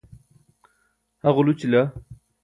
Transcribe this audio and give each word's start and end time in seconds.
ha 1.21 1.29
ġulućila 1.35 1.83